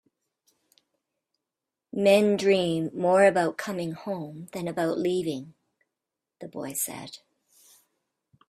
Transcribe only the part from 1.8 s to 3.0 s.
"Men dream